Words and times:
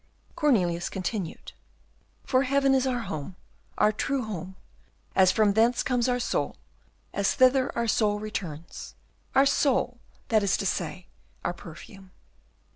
Cornelius 0.35 0.89
continued: 0.89 1.51
"For 2.23 2.41
heaven 2.41 2.73
is 2.73 2.87
our 2.87 3.01
home, 3.01 3.35
Our 3.77 3.91
true 3.91 4.23
home, 4.23 4.55
as 5.15 5.31
from 5.31 5.53
thence 5.53 5.83
comes 5.83 6.09
our 6.09 6.17
soul, 6.19 6.55
As 7.13 7.35
thither 7.35 7.71
our 7.77 7.87
soul 7.87 8.17
returns, 8.19 8.95
Our 9.35 9.45
soul, 9.45 9.99
that 10.29 10.41
is 10.41 10.57
to 10.57 10.65
say, 10.65 11.05
our 11.45 11.53
perfume." 11.53 12.09